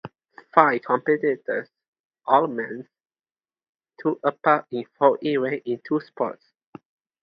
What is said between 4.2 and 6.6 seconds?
part in four events in two sports.